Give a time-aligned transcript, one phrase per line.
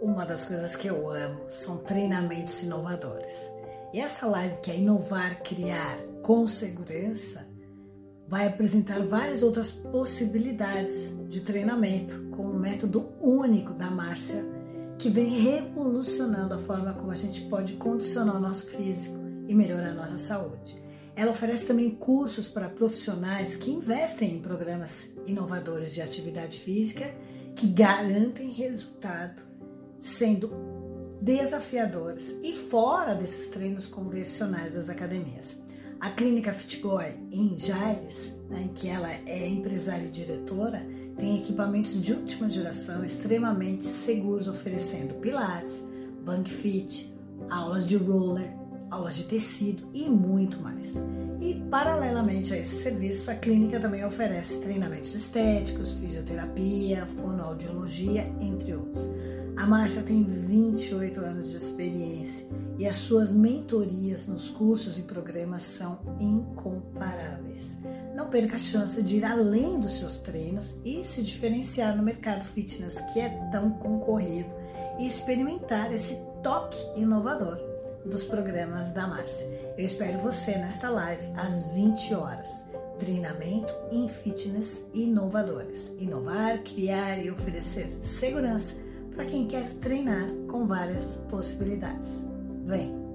[0.00, 3.50] uma das coisas que eu amo são treinamentos inovadores.
[3.92, 7.46] E essa live que é inovar, criar com segurança,
[8.28, 14.44] vai apresentar várias outras possibilidades de treinamento com o método único da Márcia,
[14.98, 19.16] que vem revolucionando a forma como a gente pode condicionar o nosso físico
[19.46, 20.84] e melhorar a nossa saúde.
[21.14, 27.14] Ela oferece também cursos para profissionais que investem em programas inovadores de atividade física
[27.54, 29.42] que garantem resultado,
[30.06, 30.52] sendo
[31.20, 35.56] desafiadores e fora desses treinos convencionais das academias.
[35.98, 40.86] A clínica Fitgoy em Jales, né, em que ela é empresária e diretora,
[41.18, 45.82] tem equipamentos de última geração extremamente seguros, oferecendo pilates,
[46.24, 47.12] bank fit,
[47.50, 48.54] aulas de roller,
[48.90, 50.94] aulas de tecido e muito mais.
[51.40, 59.15] E paralelamente a esse serviço, a clínica também oferece treinamentos estéticos, fisioterapia, fonoaudiologia, entre outros.
[59.56, 62.46] A Márcia tem 28 anos de experiência
[62.78, 67.74] e as suas mentorias nos cursos e programas são incomparáveis.
[68.14, 72.44] Não perca a chance de ir além dos seus treinos e se diferenciar no mercado
[72.44, 74.54] fitness que é tão concorrido
[74.98, 77.58] e experimentar esse toque inovador
[78.04, 79.46] dos programas da Márcia.
[79.76, 82.62] Eu espero você nesta live às 20 horas.
[82.98, 85.92] Treinamento em fitness inovadores.
[85.98, 88.85] Inovar, criar e oferecer segurança
[89.16, 92.26] para quem quer treinar com várias possibilidades.
[92.64, 93.05] Vem!